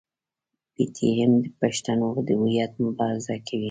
[0.73, 3.59] پي ټي ایم د پښتنو د هویت مبارزه کوي.